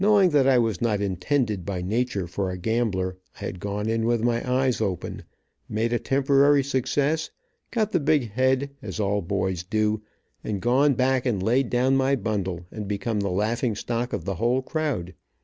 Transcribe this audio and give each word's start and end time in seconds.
Knowing 0.03 0.31
that 0.31 0.47
I 0.47 0.57
was 0.57 0.81
not 0.81 0.99
intended 0.99 1.63
by 1.63 1.79
nature 1.83 2.25
for 2.25 2.49
a 2.49 2.57
gambler, 2.57 3.17
I 3.39 3.45
had 3.45 3.59
gone 3.59 3.87
in 3.87 4.07
with 4.07 4.23
my 4.23 4.41
eyes 4.51 4.81
open, 4.81 5.25
made 5.69 5.93
a 5.93 5.99
temporary 5.99 6.63
success, 6.63 7.29
got 7.69 7.91
the 7.91 7.99
big 7.99 8.31
head, 8.31 8.71
as 8.81 8.99
all 8.99 9.21
boys 9.21 9.61
do, 9.63 10.01
and 10.43 10.59
gone 10.59 10.95
back 10.95 11.27
and 11.27 11.43
laid 11.43 11.69
down 11.69 11.97
my 11.97 12.15
bundle, 12.15 12.65
and 12.71 12.87
become 12.87 13.19
the 13.19 13.29
laughing 13.29 13.75
stock 13.75 14.11
of 14.11 14.25
the 14.25 14.33
whole 14.41 14.63
crowd. 14.63 15.13